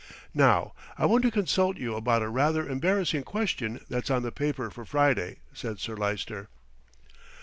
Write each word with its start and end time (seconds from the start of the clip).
"Now 0.33 0.73
I 0.97 1.05
want 1.05 1.21
to 1.25 1.29
consult 1.29 1.77
you 1.77 1.93
about 1.93 2.23
a 2.23 2.29
rather 2.29 2.67
embarrassing 2.67 3.21
question 3.21 3.85
that's 3.87 4.09
on 4.09 4.23
the 4.23 4.31
paper 4.31 4.71
for 4.71 4.83
Friday," 4.83 5.41
said 5.53 5.77
Sir 5.79 5.95
Lyster. 5.95 6.49